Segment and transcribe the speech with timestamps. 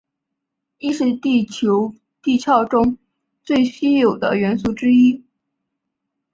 [0.79, 1.93] 铱是地球
[2.23, 2.97] 地壳中
[3.43, 5.23] 最稀有的元素之一。